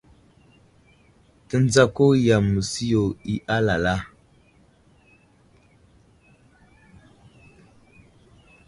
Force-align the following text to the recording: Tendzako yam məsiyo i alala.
Tendzako 1.47 2.05
yam 2.25 2.45
məsiyo 2.53 3.03
i 3.33 3.35
alala. 3.55 3.95